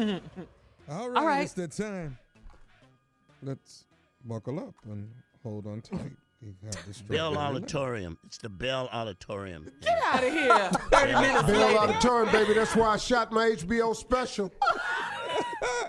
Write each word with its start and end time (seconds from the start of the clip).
All 0.00 1.08
right, 1.10 1.16
All 1.18 1.26
right. 1.26 1.42
it's 1.42 1.52
that 1.54 1.72
time. 1.72 2.16
Let's 3.42 3.84
buckle 4.24 4.58
up 4.58 4.74
and 4.90 5.10
hold 5.42 5.66
on 5.66 5.80
tight. 5.82 6.12
We 6.42 6.54
have 6.64 6.72
the 6.86 7.02
Bell. 7.04 7.36
Auditorium. 7.36 8.16
It's 8.26 8.38
the 8.38 8.48
Bell 8.48 8.88
Auditorium. 8.92 9.70
Get 9.82 9.98
out 10.06 10.24
of 10.24 10.32
here. 10.32 10.70
30 10.90 11.12
minutes 11.12 11.42
Bell 11.42 11.66
later. 11.68 11.78
Auditorium, 11.78 12.32
baby. 12.32 12.54
That's 12.54 12.74
why 12.74 12.88
I 12.88 12.96
shot 12.96 13.30
my 13.30 13.50
HBO 13.50 13.94
special. 13.94 14.50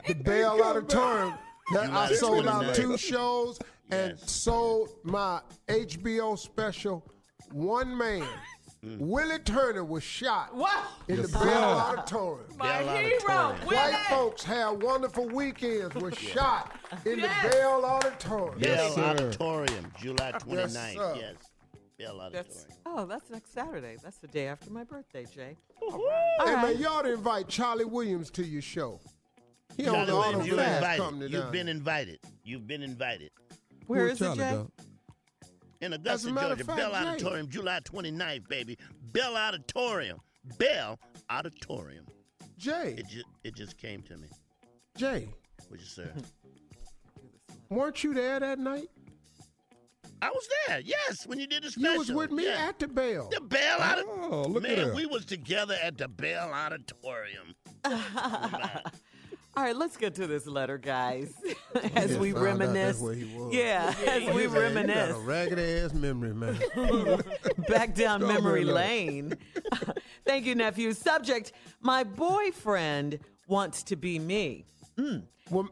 the 0.08 0.14
Bell 0.26 0.62
Auditorium. 0.62 1.36
That 1.74 1.90
I 1.92 2.14
sold 2.16 2.48
out 2.48 2.76
two 2.76 2.98
shows 2.98 3.60
and 3.92 4.18
Yes. 4.20 4.30
sold 4.30 4.90
my 5.04 5.40
HBO 5.70 6.38
special. 6.38 7.06
One 7.52 7.98
man, 7.98 8.28
Mm. 8.84 8.98
Willie 8.98 9.38
Turner, 9.38 9.84
was 9.86 10.02
shot 10.02 10.56
Wow. 10.56 10.68
in 11.08 11.18
the 11.18 11.22
Yes, 11.22 11.32
Bell. 11.34 11.64
Auditorium. 11.78 12.48
My 12.58 12.66
Bell 12.82 12.96
hero, 12.98 13.06
Auditorium. 13.30 13.68
Willie. 13.68 13.91
White 14.12 14.20
folks 14.20 14.44
have 14.44 14.84
wonderful 14.84 15.28
weekends. 15.30 15.96
Was 15.96 16.18
shot 16.18 16.76
in 17.06 17.20
Yes. 17.20 17.44
the 17.44 17.50
Bell 17.50 17.86
Auditorium. 17.86 18.60
Bell 18.60 18.92
sir. 18.92 19.02
Auditorium, 19.04 19.92
July 20.00 20.32
29th. 20.34 20.76
Yes, 20.76 20.94
sir. 20.96 21.16
Yes. 21.18 21.36
Bell 21.98 22.30
That's, 22.32 22.66
Auditorium. 22.66 22.78
oh, 22.88 23.06
that's 23.06 23.30
next 23.30 23.54
Saturday. 23.54 23.96
That's 24.04 24.18
the 24.18 24.28
day 24.28 24.48
after 24.48 24.70
my 24.70 24.84
birthday, 24.84 25.26
Jay. 25.34 25.56
Hey 25.80 25.88
All 25.92 26.46
man, 26.46 26.64
right. 26.64 26.76
you 26.78 26.88
ought 26.88 27.04
to 27.04 27.14
invite 27.14 27.48
Charlie 27.48 27.86
Williams 27.86 28.30
to 28.32 28.44
your 28.44 28.62
show. 28.62 29.00
He 29.78 29.88
owns 29.88 29.94
Charlie 29.96 30.06
the 30.08 30.16
Williams, 30.16 30.36
auto 30.38 30.46
you're 30.46 30.56
glass 30.56 30.76
invited. 30.78 31.02
company 31.02 31.26
You've 31.32 31.42
down 31.44 31.52
been 31.52 31.68
invited. 31.70 32.20
You've 32.44 32.68
been 32.68 32.84
invited. 32.84 33.32
Where 33.88 34.06
Where's 34.06 34.22
is 34.22 34.28
it, 34.34 34.36
Jay? 34.36 34.52
dog? 34.52 34.72
In 35.80 35.94
As 35.94 36.00
Augusta, 36.00 36.28
a 36.30 36.34
matter 36.34 36.48
Georgia. 36.50 36.64
fact, 36.66 36.78
Bell 36.78 36.92
Jay- 36.92 37.08
Auditorium, 37.08 37.50
July 37.50 37.80
29th, 37.86 38.48
baby. 38.50 38.78
Bell 39.14 39.38
Auditorium. 39.38 40.20
Bell 40.58 41.00
Auditorium. 41.30 42.06
Jay, 42.62 42.94
It 42.96 43.08
just, 43.08 43.26
it 43.44 43.56
just 43.56 43.78
came 43.78 44.04
to 44.04 44.18
me. 44.18 44.28
Jay, 44.96 45.28
Would 45.72 45.80
you, 45.80 45.86
sir? 45.88 46.12
weren't 47.70 48.04
you 48.04 48.14
there 48.14 48.40
that 48.40 48.60
night? 48.60 48.90
I 50.22 50.30
was 50.30 50.48
there. 50.68 50.80
Yes, 50.82 51.26
when 51.26 51.40
you 51.40 51.48
did 51.48 51.64
the 51.64 51.72
special. 51.72 51.94
You 51.94 51.98
was 51.98 52.12
with 52.12 52.30
me 52.32 52.46
yeah. 52.46 52.68
at 52.68 52.78
the 52.78 52.88
Bell. 52.88 53.30
the 53.32 53.42
Bell 53.42 53.80
Auditorium. 53.82 54.30
Oh, 54.32 54.44
look 54.44 54.62
Man, 54.62 54.78
at 54.78 54.88
that. 54.90 54.96
we 54.96 55.08
was 55.08 55.26
together 55.26 55.76
at 55.82 55.98
the 55.98 56.08
Bell 56.08 56.52
Auditorium. 56.54 57.56
All 59.54 59.64
right, 59.66 59.76
let's 59.76 59.98
get 59.98 60.14
to 60.16 60.28
this 60.28 60.46
letter, 60.46 60.78
guys. 60.78 61.34
as 61.96 62.16
we 62.18 62.32
reminisce. 62.34 63.00
that's 63.00 63.00
where 63.00 63.16
he 63.16 63.26
was. 63.36 63.54
Yeah, 63.54 63.94
as 64.08 64.34
we 64.36 64.44
You 64.44 64.50
reminisce. 64.50 65.08
You 65.08 65.14
got 65.14 65.22
a 65.22 65.26
ragged 65.26 65.60
ass 65.60 65.94
memory, 65.94 66.34
man. 66.36 66.60
back 67.68 67.96
down 67.96 68.22
memory 68.22 68.64
lane. 68.64 69.34
Thank 70.26 70.46
you, 70.46 70.56
nephew. 70.56 70.94
Subject 70.94 71.52
My 71.82 72.04
boyfriend 72.04 73.20
wants 73.48 73.84
to 73.84 73.96
be 73.96 74.20
me. 74.20 74.66
well, 75.50 75.68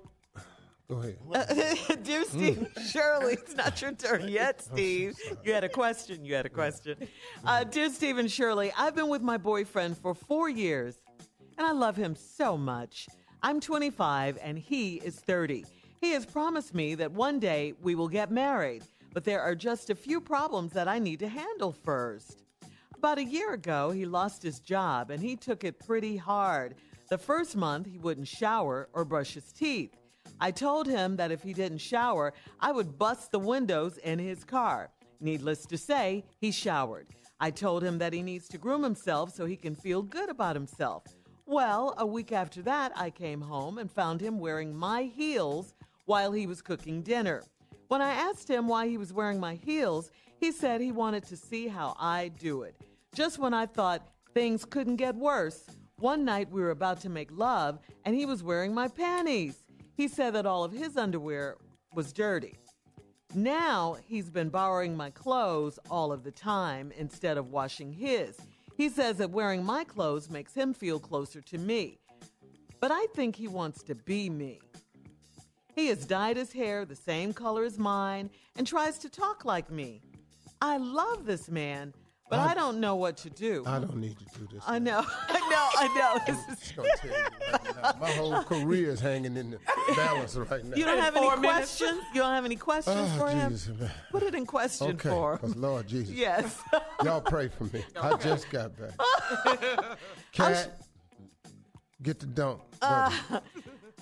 go 0.90 1.02
ahead. 1.34 2.04
Dear 2.04 2.26
Steve, 2.26 2.68
Shirley, 2.92 3.34
it's 3.34 3.56
not 3.56 3.82
your 3.82 3.92
turn 3.92 4.28
yet, 4.28 4.62
Steve. 4.74 5.16
You 5.44 5.54
had 5.54 5.64
a 5.64 5.70
question. 5.70 6.26
You 6.26 6.34
had 6.36 6.46
a 6.46 6.50
question. 6.50 6.98
Uh, 7.46 7.64
dear 7.64 7.90
Steve 7.90 8.18
and 8.18 8.32
Shirley, 8.32 8.72
I've 8.78 8.96
been 8.96 9.08
with 9.10 9.22
my 9.22 9.38
boyfriend 9.38 9.98
for 9.98 10.14
four 10.16 10.50
years, 10.50 10.96
and 11.58 11.66
I 11.68 11.72
love 11.72 11.96
him 11.96 12.16
so 12.16 12.58
much. 12.58 13.08
I'm 13.44 13.60
25 13.62 14.38
and 14.42 14.58
he 14.58 14.96
is 14.96 15.16
30. 15.16 15.66
He 16.02 16.12
has 16.12 16.26
promised 16.26 16.74
me 16.74 16.96
that 16.96 17.12
one 17.12 17.40
day 17.40 17.74
we 17.82 17.96
will 17.96 18.08
get 18.10 18.32
married, 18.32 18.84
but 19.14 19.24
there 19.24 19.42
are 19.42 19.56
just 19.56 19.90
a 19.90 19.96
few 19.96 20.20
problems 20.20 20.74
that 20.74 20.88
I 20.88 21.00
need 21.00 21.20
to 21.20 21.28
handle 21.28 21.72
first. 21.72 22.44
About 23.00 23.18
a 23.18 23.24
year 23.24 23.54
ago, 23.54 23.92
he 23.92 24.06
lost 24.06 24.44
his 24.44 24.60
job 24.60 25.10
and 25.10 25.24
he 25.24 25.38
took 25.38 25.64
it 25.64 25.80
pretty 25.80 26.18
hard. 26.18 26.76
The 27.10 27.18
first 27.18 27.56
month, 27.56 27.88
he 27.88 27.98
wouldn't 27.98 28.28
shower 28.28 28.90
or 28.92 29.06
brush 29.06 29.36
his 29.36 29.54
teeth. 29.54 29.96
I 30.42 30.52
told 30.52 30.86
him 30.86 31.16
that 31.16 31.32
if 31.32 31.42
he 31.42 31.54
didn't 31.54 31.78
shower, 31.78 32.34
I 32.60 32.74
would 32.74 33.00
bust 33.00 33.32
the 33.32 33.40
windows 33.40 33.98
in 34.00 34.20
his 34.20 34.44
car. 34.44 34.90
Needless 35.22 35.66
to 35.68 35.78
say, 35.78 36.26
he 36.42 36.52
showered. 36.52 37.08
I 37.40 37.52
told 37.52 37.86
him 37.86 38.00
that 38.00 38.12
he 38.12 38.22
needs 38.22 38.50
to 38.50 38.58
groom 38.58 38.84
himself 38.84 39.34
so 39.34 39.46
he 39.46 39.56
can 39.56 39.76
feel 39.76 40.02
good 40.02 40.28
about 40.28 40.58
himself. 40.58 41.06
Well, 41.46 41.96
a 42.00 42.06
week 42.06 42.34
after 42.34 42.62
that, 42.64 42.92
I 42.98 43.12
came 43.12 43.40
home 43.40 43.78
and 43.78 43.90
found 43.90 44.20
him 44.20 44.40
wearing 44.42 44.76
my 44.76 45.04
heels 45.04 45.74
while 46.04 46.34
he 46.34 46.48
was 46.48 46.62
cooking 46.62 47.02
dinner. 47.02 47.44
When 47.88 48.02
I 48.02 48.12
asked 48.12 48.50
him 48.50 48.68
why 48.68 48.90
he 48.90 48.98
was 48.98 49.14
wearing 49.14 49.40
my 49.40 49.56
heels, 49.56 50.12
he 50.38 50.52
said 50.52 50.82
he 50.82 50.92
wanted 50.92 51.24
to 51.28 51.38
see 51.38 51.70
how 51.70 51.96
I 51.98 52.28
do 52.28 52.64
it. 52.64 52.76
Just 53.14 53.40
when 53.40 53.54
I 53.54 53.66
thought 53.66 54.08
things 54.34 54.66
couldn't 54.66 54.98
get 54.98 55.16
worse, 55.16 55.66
one 55.98 56.24
night 56.24 56.52
we 56.52 56.62
were 56.62 56.72
about 56.72 57.02
to 57.02 57.10
make 57.10 57.30
love 57.32 57.80
and 58.06 58.16
he 58.16 58.26
was 58.26 58.44
wearing 58.44 58.74
my 58.74 58.88
panties. 58.88 59.64
He 59.98 60.08
said 60.08 60.34
that 60.36 60.46
all 60.46 60.64
of 60.64 60.72
his 60.72 60.96
underwear 60.96 61.58
was 61.94 62.14
dirty. 62.14 62.56
Now 63.36 63.98
he's 64.08 64.30
been 64.30 64.50
borrowing 64.50 64.96
my 64.96 65.10
clothes 65.10 65.78
all 65.90 66.12
of 66.12 66.24
the 66.24 66.32
time 66.32 66.92
instead 66.98 67.38
of 67.38 67.52
washing 67.52 67.92
his. 67.92 68.38
He 68.78 68.90
says 68.90 69.18
that 69.18 69.32
wearing 69.32 69.64
my 69.64 69.84
clothes 69.84 70.30
makes 70.30 70.54
him 70.54 70.74
feel 70.74 71.00
closer 71.00 71.42
to 71.42 71.58
me. 71.58 72.00
But 72.80 72.92
I 72.92 73.08
think 73.14 73.36
he 73.36 73.48
wants 73.48 73.84
to 73.84 73.96
be 73.96 74.30
me. 74.30 74.62
He 75.76 75.88
has 75.88 76.06
dyed 76.06 76.38
his 76.38 76.54
hair 76.54 76.86
the 76.86 76.96
same 76.96 77.34
color 77.34 77.66
as 77.66 77.78
mine 77.78 78.30
and 78.56 78.66
tries 78.66 78.98
to 79.00 79.10
talk 79.10 79.46
like 79.46 79.70
me. 79.70 80.02
I 80.62 80.78
love 80.78 81.26
this 81.26 81.50
man, 81.50 81.94
but 82.30 82.40
I, 82.40 82.54
don't 82.54 82.80
know 82.80 82.96
what 82.96 83.18
to 83.18 83.30
do. 83.30 83.64
I 83.66 83.80
don't 83.80 83.98
need 83.98 84.18
to 84.20 84.26
do 84.40 84.48
this. 84.52 84.64
I 84.68 84.80
know, 84.80 85.04
I 85.28 85.40
know, 85.50 85.70
I 85.78 85.88
know. 85.98 86.20
This 86.34 86.44
I'm 86.48 86.54
is- 86.54 86.60
just 86.60 86.76
gonna 86.76 86.90
tell 86.98 87.10
you 87.10 87.16
right 87.52 87.76
now, 87.84 87.96
my 88.00 88.12
whole 88.12 88.44
career 88.44 88.92
is 88.92 89.00
hanging 89.00 89.36
in 89.36 89.52
the 89.52 89.60
balance 89.96 90.36
right 90.36 90.64
now. 90.64 90.76
you 90.76 90.86
don't 90.86 90.98
In 90.98 91.04
have 91.04 91.16
any 91.16 91.26
four 91.26 91.38
minutes. 91.38 91.78
questions? 91.80 92.04
You 92.14 92.22
don't 92.22 92.34
have 92.34 92.46
any 92.46 92.56
questions 92.56 93.10
oh, 93.16 93.18
for 93.20 93.30
him? 93.30 93.52
Jesus, 93.52 93.80
man. 93.80 93.92
Put 94.12 94.24
it 94.24 94.36
in 94.36 94.46
question 94.46 94.92
Okay, 94.92 95.10
for 95.10 95.38
'cause 95.38 95.54
him. 95.54 95.62
Lord 95.62 95.88
Jesus. 95.88 96.14
Yes. 96.16 96.62
Y'all 97.04 97.22
pray 97.22 97.48
for 97.48 97.64
me. 97.66 97.84
I 98.02 98.16
just 98.18 98.50
got 98.50 98.72
back. 98.78 99.98
Cat, 100.32 100.72
get 102.02 102.20
the 102.20 102.26
dump. 102.28 102.62
Uh, 102.82 103.12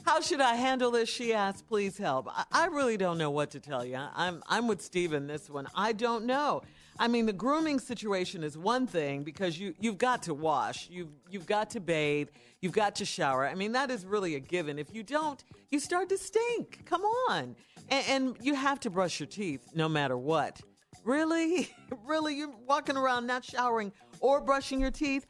How 0.05 0.21
should 0.21 0.39
I 0.41 0.55
handle 0.55 0.91
this? 0.91 1.09
She 1.09 1.33
asked. 1.33 1.67
Please 1.67 1.97
help. 1.97 2.27
I, 2.29 2.45
I 2.51 2.65
really 2.67 2.95
don't 2.97 3.17
know 3.17 3.29
what 3.31 3.51
to 3.51 3.59
tell 3.59 3.85
you. 3.85 3.95
I- 3.95 4.09
I'm 4.15 4.41
I'm 4.47 4.67
with 4.67 4.81
Steve 4.81 5.13
in 5.13 5.27
this 5.27 5.49
one. 5.49 5.67
I 5.75 5.91
don't 5.93 6.25
know. 6.25 6.61
I 6.99 7.07
mean, 7.07 7.25
the 7.25 7.33
grooming 7.33 7.79
situation 7.79 8.43
is 8.43 8.57
one 8.57 8.87
thing 8.87 9.23
because 9.23 9.59
you 9.59 9.75
you've 9.79 9.97
got 9.97 10.23
to 10.23 10.33
wash, 10.33 10.89
you've 10.89 11.09
you've 11.29 11.45
got 11.45 11.69
to 11.71 11.79
bathe, 11.79 12.29
you've 12.61 12.71
got 12.73 12.95
to 12.95 13.05
shower. 13.05 13.45
I 13.47 13.55
mean, 13.55 13.71
that 13.73 13.91
is 13.91 14.05
really 14.05 14.35
a 14.35 14.39
given. 14.39 14.79
If 14.79 14.93
you 14.93 15.03
don't, 15.03 15.43
you 15.69 15.79
start 15.79 16.09
to 16.09 16.17
stink. 16.17 16.85
Come 16.85 17.01
on, 17.01 17.55
and, 17.89 18.05
and 18.09 18.37
you 18.41 18.55
have 18.55 18.79
to 18.81 18.89
brush 18.89 19.19
your 19.19 19.27
teeth 19.27 19.69
no 19.75 19.87
matter 19.87 20.17
what. 20.17 20.59
Really, 21.03 21.69
really, 22.05 22.35
you're 22.35 22.53
walking 22.67 22.97
around 22.97 23.27
not 23.27 23.45
showering 23.45 23.91
or 24.19 24.41
brushing 24.41 24.79
your 24.79 24.91
teeth. 24.91 25.25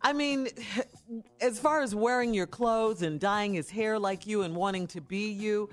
I 0.00 0.12
mean, 0.12 0.48
as 1.40 1.58
far 1.58 1.82
as 1.82 1.94
wearing 1.94 2.34
your 2.34 2.46
clothes 2.46 3.02
and 3.02 3.18
dyeing 3.18 3.54
his 3.54 3.68
hair 3.68 3.98
like 3.98 4.26
you 4.26 4.42
and 4.42 4.54
wanting 4.54 4.86
to 4.88 5.00
be 5.00 5.30
you, 5.30 5.70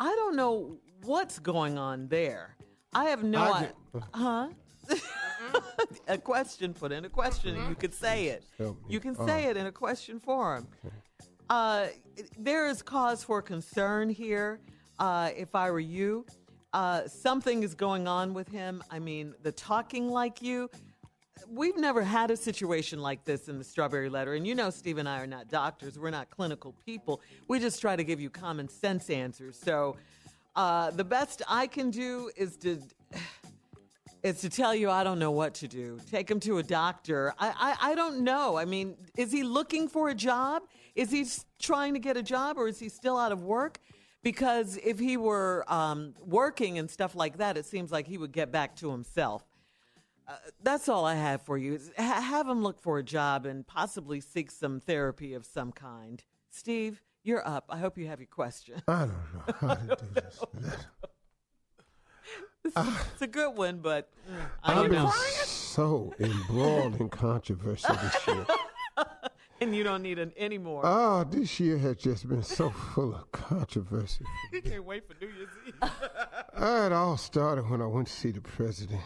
I 0.00 0.14
don't 0.16 0.34
know 0.34 0.78
what's 1.04 1.38
going 1.38 1.78
on 1.78 2.08
there. 2.08 2.56
I 2.94 3.04
have 3.06 3.22
no 3.22 3.40
I 3.42 3.50
idea. 3.58 3.72
get- 3.94 4.02
Huh? 4.12 4.48
a 6.08 6.18
question, 6.18 6.74
put 6.74 6.92
in 6.92 7.04
a 7.04 7.08
question, 7.08 7.56
and 7.56 7.68
you 7.68 7.74
could 7.74 7.94
say 7.94 8.26
it. 8.26 8.44
You 8.88 9.00
can 9.00 9.16
Uh. 9.16 9.26
say 9.26 9.44
it 9.44 9.56
in 9.56 9.66
a 9.66 9.72
question 9.72 10.20
form. 10.20 10.68
Uh, 11.50 11.88
there 12.38 12.66
is 12.68 12.82
cause 12.82 13.22
for 13.24 13.42
concern 13.42 14.08
here. 14.10 14.60
Uh, 14.98 15.30
if 15.36 15.54
I 15.54 15.70
were 15.70 15.80
you, 15.80 16.24
uh, 16.72 17.06
something 17.06 17.62
is 17.62 17.74
going 17.74 18.08
on 18.08 18.34
with 18.34 18.48
him. 18.48 18.82
I 18.90 18.98
mean, 18.98 19.34
the 19.42 19.52
talking 19.52 20.08
like 20.08 20.40
you. 20.42 20.70
We've 21.48 21.76
never 21.76 22.02
had 22.02 22.30
a 22.30 22.36
situation 22.36 23.00
like 23.02 23.24
this 23.24 23.48
in 23.48 23.58
the 23.58 23.64
Strawberry 23.64 24.08
Letter. 24.08 24.34
And 24.34 24.46
you 24.46 24.54
know, 24.54 24.70
Steve 24.70 24.98
and 24.98 25.08
I 25.08 25.20
are 25.20 25.26
not 25.26 25.48
doctors. 25.48 25.98
We're 25.98 26.10
not 26.10 26.30
clinical 26.30 26.72
people. 26.86 27.20
We 27.48 27.58
just 27.58 27.80
try 27.80 27.96
to 27.96 28.04
give 28.04 28.20
you 28.20 28.30
common 28.30 28.68
sense 28.68 29.10
answers. 29.10 29.58
So 29.62 29.96
uh, 30.56 30.90
the 30.90 31.04
best 31.04 31.42
I 31.48 31.66
can 31.66 31.90
do 31.90 32.30
is 32.36 32.56
to. 32.58 32.80
Is 34.22 34.40
to 34.40 34.48
tell 34.48 34.74
you 34.74 34.88
I 34.88 35.04
don't 35.04 35.18
know 35.18 35.32
what 35.32 35.52
to 35.56 35.68
do. 35.68 36.00
Take 36.10 36.30
him 36.30 36.40
to 36.40 36.56
a 36.56 36.62
doctor. 36.62 37.34
I, 37.38 37.76
I 37.82 37.90
I 37.90 37.94
don't 37.94 38.20
know. 38.24 38.56
I 38.56 38.64
mean, 38.64 38.96
is 39.18 39.30
he 39.30 39.42
looking 39.42 39.86
for 39.86 40.08
a 40.08 40.14
job? 40.14 40.62
Is 40.94 41.10
he 41.10 41.26
trying 41.58 41.92
to 41.92 42.00
get 42.00 42.16
a 42.16 42.22
job, 42.22 42.56
or 42.56 42.66
is 42.66 42.78
he 42.78 42.88
still 42.88 43.18
out 43.18 43.32
of 43.32 43.42
work? 43.42 43.80
Because 44.22 44.78
if 44.82 44.98
he 44.98 45.18
were 45.18 45.66
um, 45.68 46.14
working 46.24 46.78
and 46.78 46.90
stuff 46.90 47.14
like 47.14 47.36
that, 47.36 47.58
it 47.58 47.66
seems 47.66 47.92
like 47.92 48.06
he 48.06 48.16
would 48.16 48.32
get 48.32 48.50
back 48.50 48.76
to 48.76 48.90
himself. 48.90 49.44
Uh, 50.26 50.36
that's 50.62 50.88
all 50.88 51.04
I 51.04 51.16
have 51.16 51.42
for 51.42 51.58
you. 51.58 51.78
Ha- 51.98 52.20
have 52.22 52.48
him 52.48 52.62
look 52.62 52.80
for 52.80 52.98
a 52.98 53.02
job 53.02 53.44
and 53.44 53.66
possibly 53.66 54.20
seek 54.20 54.50
some 54.50 54.80
therapy 54.80 55.34
of 55.34 55.44
some 55.44 55.70
kind. 55.70 56.24
Steve, 56.50 57.02
you're 57.24 57.46
up. 57.46 57.64
I 57.70 57.78
hope 57.78 57.98
you 57.98 58.06
have 58.06 58.20
your 58.20 58.28
question. 58.28 58.82
I 58.86 59.00
don't 59.00 59.08
know 59.08 59.68
how 59.68 59.74
to 59.74 59.96
do 59.96 60.06
this. 60.14 60.40
It's 62.64 63.22
a 63.22 63.26
good 63.26 63.56
one, 63.56 63.78
but 63.78 64.10
mm, 64.30 64.36
I 64.62 64.70
I've 64.70 64.76
don't 64.76 64.90
been 64.90 65.02
know. 65.02 65.12
so 65.44 66.14
embroiled 66.18 67.00
in 67.00 67.08
controversy 67.08 67.92
this 67.92 68.26
year. 68.26 68.46
and 69.60 69.74
you 69.74 69.84
don't 69.84 70.02
need 70.02 70.18
an, 70.18 70.32
any 70.36 70.56
more. 70.58 70.82
Oh, 70.84 71.24
this 71.24 71.60
year 71.60 71.76
has 71.78 71.96
just 71.96 72.28
been 72.28 72.42
so 72.42 72.70
full 72.70 73.14
of 73.14 73.30
controversy. 73.32 74.24
Can't 74.64 74.84
wait 74.84 75.04
for 75.06 75.14
New 75.20 75.30
Year's 75.32 75.48
Eve. 75.66 75.74
Uh, 75.82 76.86
it 76.86 76.92
all 76.92 77.16
started 77.18 77.68
when 77.68 77.82
I 77.82 77.86
went 77.86 78.06
to 78.06 78.12
see 78.12 78.30
the 78.30 78.40
president. 78.40 79.00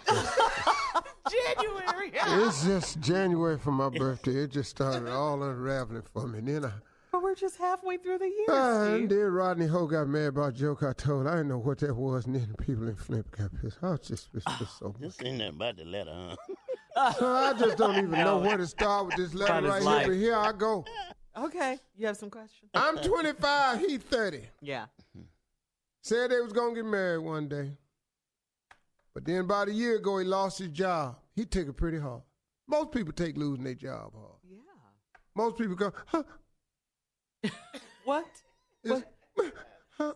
January. 1.29 2.13
It's 2.47 2.65
just 2.65 3.01
January 3.01 3.59
for 3.59 3.73
my 3.73 3.89
birthday. 3.89 4.43
It 4.43 4.53
just 4.53 4.71
started 4.71 5.09
all 5.09 5.43
unraveling 5.43 6.03
for 6.13 6.27
me. 6.27 6.41
Then 6.41 6.65
I, 6.65 6.73
but 7.13 7.23
we're 7.23 7.35
just 7.35 7.57
halfway 7.59 7.97
through 7.97 8.19
the 8.19 8.27
year, 8.27 8.51
uh, 8.51 8.85
and 8.85 8.97
Steve. 8.99 9.09
then 9.11 9.29
Rodney 9.33 9.67
Ho 9.67 9.87
got 9.87 10.09
mad 10.09 10.27
about 10.29 10.49
a 10.51 10.53
joke 10.53 10.83
I 10.83 10.93
told. 10.93 11.27
I 11.27 11.33
didn't 11.33 11.49
know 11.49 11.59
what 11.59 11.79
that 11.79 11.95
was, 11.95 12.27
and 12.27 12.35
then 12.35 12.49
the 12.57 12.63
people 12.63 12.89
in 12.89 12.97
Flint 12.97 13.31
got 13.31 13.51
pissed. 13.61 13.79
I 13.83 13.91
was 13.91 14.01
just, 14.01 14.29
it's 14.35 14.45
just 14.59 14.79
so 14.79 14.87
much. 14.89 15.01
This 15.01 15.17
ain't 15.25 15.39
nothing 15.39 15.55
about 15.57 15.77
the 15.77 15.85
letter, 15.85 16.13
huh? 16.15 16.37
So 17.19 17.33
I 17.33 17.53
just 17.53 17.79
don't 17.79 17.97
even 17.97 18.11
know 18.11 18.39
where 18.43 18.57
to 18.57 18.67
start 18.67 19.07
with 19.07 19.17
this 19.17 19.33
letter 19.33 19.53
About 19.59 19.71
right 19.71 19.83
life. 19.83 19.99
here. 20.07 20.09
But 20.09 20.17
here 20.19 20.37
I 20.37 20.53
go. 20.53 20.85
Okay, 21.39 21.79
you 21.97 22.07
have 22.09 22.17
some 22.17 22.29
questions? 22.31 22.71
I'm 22.75 22.97
25. 22.99 23.79
He 23.81 23.99
30. 23.99 24.49
Yeah. 24.61 24.87
Said 26.03 26.31
they 26.33 26.41
was 26.41 26.53
gonna 26.53 26.75
get 26.75 26.85
married 26.85 27.19
one 27.19 27.47
day. 27.49 27.71
But 29.15 29.25
then 29.25 29.41
about 29.43 29.69
a 29.69 29.73
year 29.73 29.97
ago, 29.97 30.19
he 30.19 30.25
lost 30.25 30.59
his 30.59 30.69
job. 30.69 31.17
He 31.37 31.45
took 31.45 31.69
it 31.69 31.75
pretty 31.75 31.99
hard. 31.99 32.23
Most 32.67 32.91
people 32.91 33.13
take 33.13 33.37
losing 33.37 33.63
their 33.65 33.75
job 33.75 34.13
hard. 34.15 34.35
Yeah. 34.51 34.59
Most 35.37 35.57
people 35.57 35.77
go, 35.77 35.93
huh? 36.07 36.25
What? 38.05 38.27
It's, 38.85 39.05
huh? 39.99 40.15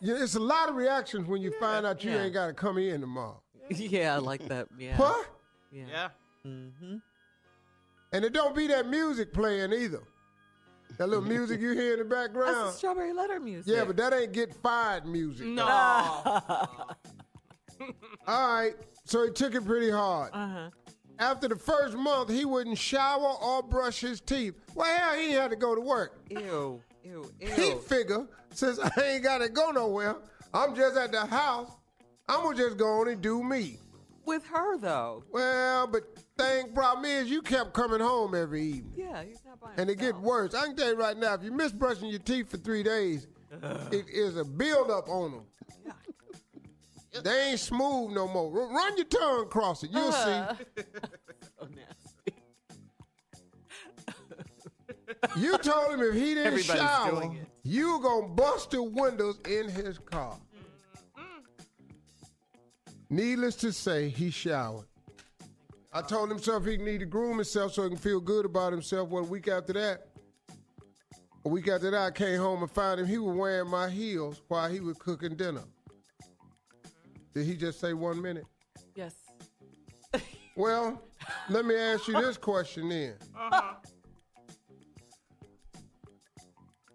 Yeah, 0.00 0.22
it's 0.22 0.34
a 0.34 0.40
lot 0.40 0.68
of 0.68 0.74
reactions 0.74 1.26
when 1.26 1.40
you 1.40 1.50
find 1.58 1.86
out 1.86 2.04
you 2.04 2.10
Yeah. 2.10 2.24
ain't 2.24 2.34
got 2.34 2.46
to 2.48 2.52
come 2.52 2.76
in 2.78 3.00
tomorrow. 3.00 3.40
Yeah, 3.70 4.14
I 4.14 4.18
like 4.18 4.46
that. 4.48 4.68
Yeah. 4.78 4.96
What? 4.98 5.26
Yeah. 5.70 6.08
Mm-hmm. 6.46 6.96
And 8.12 8.24
it 8.24 8.32
don't 8.34 8.54
be 8.54 8.66
that 8.66 8.86
music 8.88 9.32
playing 9.32 9.72
either. 9.72 10.02
That 10.98 11.08
little 11.08 11.24
music 11.24 11.58
you 11.62 11.70
hear 11.72 11.94
in 11.94 12.00
the 12.00 12.04
That's 12.04 12.28
the 12.28 12.34
background. 12.34 12.74
strawberry 12.74 13.14
letter 13.14 13.40
music. 13.40 13.72
Yeah, 13.74 13.84
but 13.86 13.96
that 13.96 14.12
ain't 14.12 14.32
get 14.32 14.52
fired 14.54 15.06
music. 15.06 15.46
No. 15.46 15.64
All 18.26 18.54
right, 18.54 18.74
so 19.06 19.24
he 19.24 19.30
took 19.32 19.54
it 19.54 19.64
pretty 19.64 19.90
hard. 19.90 20.30
Uh-huh. 20.34 20.68
After 21.18 21.48
the 21.48 21.56
first 21.56 21.96
month, 21.96 22.30
he 22.30 22.44
wouldn't 22.44 22.78
shower 22.78 23.34
or 23.42 23.62
brush 23.62 24.00
his 24.00 24.20
teeth. 24.20 24.54
Well, 24.74 24.86
hell, 24.86 25.18
he 25.18 25.32
had 25.32 25.50
to 25.50 25.56
go 25.56 25.74
to 25.74 25.80
work. 25.80 26.20
Ew. 26.30 26.80
Ew. 27.04 27.30
Ew. 27.40 27.48
He 27.48 27.74
figure, 27.86 28.26
since 28.52 28.78
I 28.96 29.02
ain't 29.02 29.22
got 29.22 29.38
to 29.38 29.48
go 29.48 29.70
nowhere, 29.70 30.16
I'm 30.54 30.74
just 30.74 30.96
at 30.96 31.12
the 31.12 31.26
house, 31.26 31.70
I'm 32.28 32.42
going 32.42 32.56
to 32.56 32.62
just 32.62 32.76
go 32.76 33.00
on 33.00 33.08
and 33.08 33.20
do 33.20 33.42
me. 33.42 33.78
With 34.24 34.46
her 34.46 34.78
though. 34.78 35.24
Well, 35.32 35.88
but 35.88 36.02
thing 36.38 36.72
problem 36.72 37.04
is 37.04 37.28
you 37.28 37.42
kept 37.42 37.72
coming 37.72 37.98
home 37.98 38.36
every 38.36 38.62
evening. 38.62 38.92
Yeah, 38.96 39.22
he's 39.24 39.42
not 39.44 39.60
buying. 39.60 39.74
And 39.76 39.90
it 39.90 39.98
get 39.98 40.16
worse. 40.16 40.54
I 40.54 40.66
can 40.66 40.76
tell 40.76 40.90
you 40.90 40.96
right 40.96 41.16
now, 41.16 41.34
if 41.34 41.42
you 41.42 41.50
miss 41.50 41.72
brushing 41.72 42.08
your 42.08 42.20
teeth 42.20 42.48
for 42.48 42.56
three 42.56 42.84
days, 42.84 43.26
it 43.90 44.06
is 44.08 44.36
a 44.36 44.44
buildup 44.44 45.08
on 45.08 45.32
them. 45.32 45.44
They 47.22 47.50
ain't 47.50 47.60
smooth 47.60 48.12
no 48.12 48.26
more. 48.28 48.46
R- 48.62 48.68
Run 48.74 48.96
your 48.96 49.06
tongue 49.06 49.42
across 49.42 49.82
it. 49.84 49.90
You'll 49.92 50.12
see. 50.12 50.30
Uh-huh. 50.30 50.54
So 50.76 50.82
oh, 51.60 51.66
nasty. 51.66 52.34
You 55.38 55.56
told 55.58 55.92
him 55.94 56.00
if 56.00 56.14
he 56.14 56.34
didn't 56.34 56.46
Everybody's 56.46 56.82
shower, 56.82 57.10
doing 57.10 57.34
it. 57.36 57.46
you 57.62 58.00
gonna 58.02 58.28
bust 58.28 58.70
the 58.72 58.82
windows 58.82 59.38
in 59.48 59.68
his 59.68 59.98
car. 59.98 60.36
Mm-hmm. 61.18 61.26
Needless 63.10 63.56
to 63.56 63.72
say, 63.72 64.08
he 64.08 64.30
showered. 64.30 64.86
I 65.92 66.00
told 66.02 66.30
himself 66.30 66.64
he 66.64 66.76
need 66.78 67.00
to 67.00 67.06
groom 67.06 67.36
himself 67.36 67.74
so 67.74 67.82
he 67.82 67.90
can 67.90 67.98
feel 67.98 68.20
good 68.20 68.46
about 68.46 68.72
himself. 68.72 69.10
Well, 69.10 69.24
a 69.24 69.26
week 69.26 69.46
after 69.48 69.74
that, 69.74 70.08
a 71.44 71.48
week 71.48 71.68
after 71.68 71.90
that, 71.90 72.00
I 72.06 72.10
came 72.10 72.40
home 72.40 72.62
and 72.62 72.70
found 72.70 72.98
him. 73.00 73.06
He 73.06 73.18
was 73.18 73.36
wearing 73.36 73.68
my 73.70 73.90
heels 73.90 74.40
while 74.48 74.70
he 74.70 74.80
was 74.80 74.96
cooking 74.98 75.36
dinner. 75.36 75.62
Did 77.34 77.46
he 77.46 77.56
just 77.56 77.80
say 77.80 77.92
one 77.92 78.20
minute? 78.20 78.44
Yes. 78.94 79.14
Well, 80.54 81.00
let 81.48 81.64
me 81.64 81.74
ask 81.74 82.06
you 82.06 82.14
this 82.20 82.36
question 82.38 82.88
then. 82.90 83.14
Uh-huh. 83.34 83.74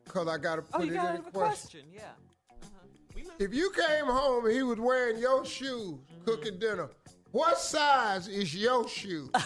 Because 0.04 0.28
I 0.28 0.38
got 0.38 0.57
to 0.57 0.63
Oh, 0.74 0.78
put 0.78 0.86
you 0.86 0.94
it 0.94 0.95
got 0.95 1.16
in 1.16 1.22
a 1.22 1.31
question. 1.31 1.34
question. 1.34 1.81
Yeah. 1.92 2.01
Uh-huh. 2.51 3.31
If 3.39 3.54
you 3.54 3.72
came 3.72 4.06
home 4.06 4.45
and 4.45 4.54
he 4.54 4.62
was 4.63 4.80
wearing 4.80 5.18
your 5.18 5.44
shoes, 5.44 5.95
mm-hmm. 6.00 6.24
cooking 6.25 6.60
dinner, 6.60 6.89
what 7.31 7.57
size 7.57 8.28
is 8.28 8.56
your 8.56 8.88
shoe? 8.88 9.30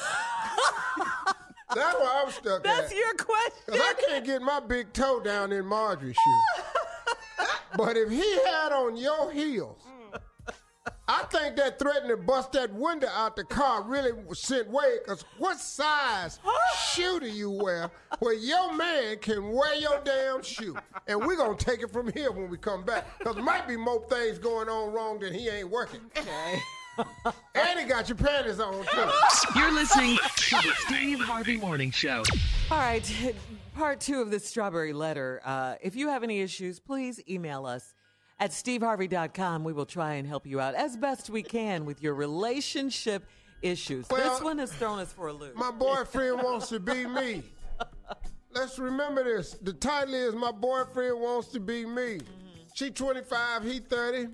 That's 1.74 1.98
where 1.98 2.22
I'm 2.22 2.30
stuck 2.32 2.64
That's 2.64 2.92
at. 2.92 2.98
your 2.98 3.14
question. 3.14 3.64
Because 3.66 3.82
I 3.82 3.94
can't 4.08 4.26
get 4.26 4.42
my 4.42 4.60
big 4.60 4.92
toe 4.92 5.22
down 5.22 5.54
in 5.54 5.66
Marjorie's 5.66 6.18
shoe. 6.18 6.64
but 7.78 7.96
if 7.96 8.10
he 8.10 8.38
had 8.46 8.74
on 8.74 8.98
your 8.98 9.32
heels, 9.32 9.82
I 9.88 10.01
think 11.32 11.56
that 11.56 11.80
threatening 11.80 12.10
to 12.10 12.18
bust 12.18 12.52
that 12.52 12.74
window 12.74 13.08
out 13.08 13.36
the 13.36 13.44
car 13.44 13.84
really 13.84 14.12
sent 14.34 14.70
way. 14.70 14.98
Because 15.04 15.24
what 15.38 15.60
size 15.60 16.40
shoe 16.92 17.20
do 17.20 17.28
you 17.28 17.50
wear 17.50 17.90
where 18.20 18.34
your 18.34 18.76
man 18.76 19.18
can 19.20 19.52
wear 19.52 19.74
your 19.76 20.02
damn 20.04 20.44
shoe? 20.44 20.76
And 21.08 21.20
we're 21.26 21.38
going 21.38 21.58
to 21.58 21.66
take 21.66 21.82
it 21.82 21.92
from 21.92 22.12
here 22.12 22.32
when 22.32 22.50
we 22.50 22.58
come 22.58 22.84
back. 22.84 23.18
Because 23.18 23.36
there 23.36 23.44
might 23.44 23.68
be 23.68 23.78
more 23.78 24.06
things 24.10 24.38
going 24.40 24.70
on 24.70 24.94
wrong 24.94 25.20
than 25.20 25.34
he 25.34 25.50
ain't 25.50 25.70
working. 25.70 26.02
Okay. 26.18 26.60
And 27.56 27.80
he 27.80 27.86
got 27.86 28.10
your 28.10 28.18
panties 28.18 28.60
on, 28.60 28.74
too. 28.86 29.10
You're 29.56 29.74
listening 29.74 30.18
to 30.18 30.56
the 30.56 30.74
Steve 30.86 31.20
Harvey 31.20 31.58
Morning 31.58 31.90
Show. 31.90 32.24
All 32.70 32.78
right, 32.78 33.34
part 33.76 34.02
two 34.02 34.22
of 34.22 34.30
this 34.30 34.46
strawberry 34.46 34.94
letter. 34.94 35.42
Uh, 35.44 35.76
if 35.82 35.96
you 35.96 36.10
have 36.10 36.22
any 36.22 36.42
issues, 36.42 36.80
please 36.80 37.20
email 37.30 37.66
us 37.66 37.94
at 38.42 38.50
steveharvey.com. 38.50 39.64
We 39.64 39.72
will 39.72 39.86
try 39.86 40.16
and 40.16 40.28
help 40.28 40.46
you 40.46 40.60
out 40.60 40.74
as 40.74 40.98
best 40.98 41.30
we 41.30 41.44
can 41.44 41.86
with 41.86 42.02
your 42.02 42.16
relationship 42.16 43.24
issues. 43.62 44.08
Well, 44.10 44.30
this 44.30 44.42
one 44.42 44.58
has 44.58 44.74
thrown 44.74 45.00
us 45.00 45.14
for 45.14 45.28
a 45.28 45.34
loop. 45.34 45.56
My 45.56 45.72
boyfriend 45.72 46.42
wants 46.42 46.68
to 46.70 46.80
be 46.80 47.06
me. 47.06 47.44
Let's 48.54 48.80
remember 48.80 49.24
this. 49.24 49.54
The 49.62 49.72
title 49.72 50.14
is 50.14 50.36
My 50.36 50.52
Boyfriend 50.52 51.22
Wants 51.22 51.50
to 51.50 51.60
Be 51.62 51.86
Me. 51.86 52.18
Mm-hmm. 52.18 52.26
She 52.74 52.90
25, 52.90 53.64
he 53.64 53.80
30. 53.80 54.28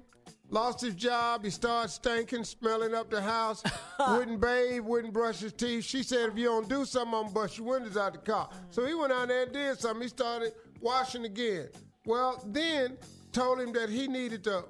Lost 0.50 0.82
his 0.82 0.96
job. 0.96 1.44
He 1.44 1.52
started 1.52 1.90
stinking, 1.90 2.46
smelling 2.46 2.96
up 2.96 3.12
the 3.12 3.22
house. 3.22 3.62
wouldn't 4.10 4.42
bathe, 4.42 4.82
wouldn't 4.82 5.14
brush 5.14 5.42
his 5.42 5.54
teeth. 5.54 5.84
She 5.84 6.02
said, 6.02 6.30
if 6.30 6.38
you 6.38 6.46
don't 6.46 6.68
do 6.68 6.84
something, 6.84 7.14
I'm 7.14 7.24
going 7.26 7.28
to 7.28 7.34
bust 7.34 7.58
your 7.60 7.68
windows 7.68 7.98
out 7.98 8.14
the 8.14 8.20
car. 8.20 8.48
Mm-hmm. 8.48 8.66
So 8.72 8.86
he 8.86 8.96
went 8.96 9.12
out 9.12 9.28
there 9.28 9.44
and 9.44 9.52
did 9.52 9.80
something. 9.80 10.02
He 10.02 10.08
started 10.08 10.54
washing 10.82 11.26
again. 11.26 11.68
Well, 12.06 12.42
then 12.48 12.98
told 13.38 13.60
him 13.60 13.72
that 13.72 13.88
he 13.88 14.08
needed 14.08 14.44
to, 14.44 14.66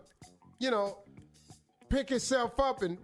you 0.59 0.69
know, 0.69 0.97
pick 1.87 2.09
himself 2.09 2.59
up 2.59 2.81
and 2.81 2.97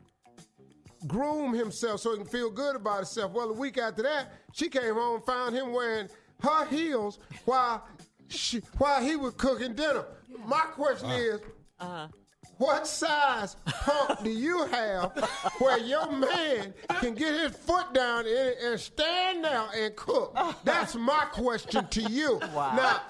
groom 1.07 1.53
himself 1.53 2.01
so 2.01 2.11
he 2.11 2.17
can 2.17 2.27
feel 2.27 2.49
good 2.49 2.75
about 2.75 2.97
himself. 2.97 3.31
Well, 3.31 3.49
a 3.49 3.53
week 3.53 3.77
after 3.77 4.03
that, 4.03 4.33
she 4.51 4.67
came 4.67 4.95
home 4.95 5.15
and 5.15 5.25
found 5.25 5.55
him 5.55 5.71
wearing 5.71 6.09
her 6.41 6.65
heels 6.65 7.19
while 7.45 7.87
she, 8.27 8.59
while 8.77 9.01
he 9.01 9.15
was 9.15 9.35
cooking 9.35 9.73
dinner. 9.73 10.03
My 10.45 10.65
question 10.73 11.09
uh-huh. 11.09 11.19
is, 11.19 11.41
uh-huh. 11.79 12.07
What 12.57 12.87
size 12.87 13.55
pump 13.65 14.23
do 14.23 14.29
you 14.29 14.65
have 14.67 15.11
where 15.59 15.79
your 15.79 16.11
man 16.11 16.73
can 16.99 17.15
get 17.15 17.33
his 17.33 17.55
foot 17.55 17.93
down 17.93 18.25
in 18.25 18.31
it 18.31 18.57
and 18.63 18.79
stand 18.79 19.43
there 19.43 19.65
and 19.75 19.95
cook? 19.95 20.37
That's 20.63 20.95
my 20.95 21.25
question 21.31 21.87
to 21.87 22.01
you. 22.01 22.39
Now, 22.53 23.01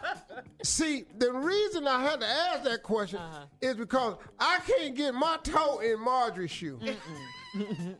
see, 0.63 1.05
the 1.17 1.31
reason 1.31 1.87
I 1.87 2.01
had 2.03 2.21
to 2.21 2.27
ask 2.27 2.63
that 2.63 2.83
question 2.83 3.19
uh-huh. 3.19 3.45
is 3.61 3.75
because 3.75 4.15
I 4.39 4.59
can't 4.65 4.95
get 4.95 5.13
my 5.13 5.37
toe 5.43 5.79
in 5.79 5.99
Marjorie's 5.99 6.51
shoe. 6.51 6.79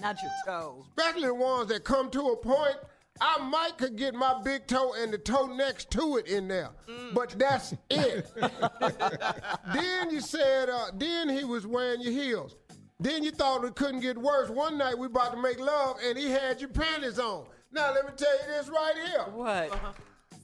Not 0.00 0.18
your 0.22 0.30
toe. 0.44 0.84
especially 0.96 1.28
the 1.28 1.34
ones 1.34 1.68
that 1.68 1.84
come 1.84 2.10
to 2.10 2.20
a 2.28 2.36
point. 2.36 2.76
I 3.20 3.38
might 3.38 3.78
could 3.78 3.96
get 3.96 4.14
my 4.14 4.40
big 4.42 4.66
toe 4.66 4.94
and 4.98 5.12
the 5.12 5.18
toe 5.18 5.46
next 5.46 5.90
to 5.92 6.16
it 6.16 6.26
in 6.26 6.48
there, 6.48 6.70
but 7.14 7.34
that's 7.38 7.74
it. 7.90 8.32
then 9.74 10.10
you 10.10 10.20
said, 10.20 10.68
uh, 10.68 10.86
then 10.94 11.28
he 11.28 11.44
was 11.44 11.66
wearing 11.66 12.00
your 12.00 12.12
heels. 12.12 12.56
Then 12.98 13.22
you 13.22 13.30
thought 13.30 13.64
it 13.64 13.74
couldn't 13.74 14.00
get 14.00 14.16
worse. 14.16 14.48
One 14.48 14.78
night 14.78 14.98
we 14.98 15.06
about 15.06 15.32
to 15.32 15.40
make 15.40 15.60
love 15.60 15.98
and 16.04 16.16
he 16.16 16.30
had 16.30 16.60
your 16.60 16.70
panties 16.70 17.18
on. 17.18 17.46
Now 17.70 17.92
let 17.92 18.06
me 18.06 18.12
tell 18.16 18.32
you 18.32 18.46
this 18.48 18.68
right 18.68 18.94
here. 19.06 19.24
What? 19.34 19.78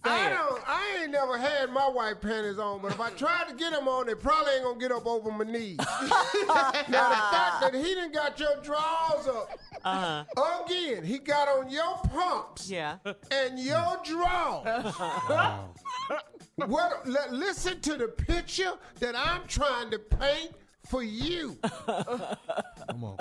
I 0.04 0.28
don't. 0.28 0.62
I 0.66 1.00
ain't 1.02 1.12
never 1.12 1.38
had 1.38 1.70
my 1.70 1.88
white 1.88 2.20
panties 2.20 2.58
on, 2.58 2.82
but 2.82 2.92
if 2.92 3.00
I 3.00 3.10
tried 3.10 3.48
to 3.48 3.54
get 3.54 3.72
them 3.72 3.86
on, 3.86 4.06
they 4.06 4.14
probably 4.14 4.54
ain't 4.54 4.64
gonna 4.64 4.78
get 4.78 4.92
up 4.92 5.06
over 5.06 5.30
my 5.30 5.44
knees. 5.44 5.76
now 5.78 6.72
the 6.72 7.22
fact 7.30 7.60
that 7.60 7.72
he 7.74 7.82
didn't 7.82 8.12
got 8.12 8.38
your 8.38 8.56
drawers 8.62 9.26
up 9.28 9.58
uh-huh. 9.84 10.64
again, 10.64 11.04
he 11.04 11.18
got 11.18 11.48
on 11.48 11.70
your 11.70 11.96
pumps 12.12 12.70
Yeah. 12.70 12.96
and 13.30 13.58
your 13.58 14.00
drawers. 14.04 14.94
what? 16.56 17.06
li- 17.06 17.16
listen 17.30 17.80
to 17.80 17.96
the 17.96 18.08
picture 18.08 18.72
that 19.00 19.14
I'm 19.16 19.46
trying 19.46 19.90
to 19.90 19.98
paint 19.98 20.52
for 20.86 21.02
you. 21.02 21.56
Come 21.86 23.04
on. 23.04 23.18